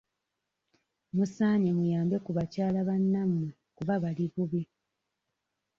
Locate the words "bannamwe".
2.87-3.47